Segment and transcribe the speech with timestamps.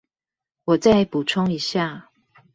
[0.65, 2.09] 我再補充一下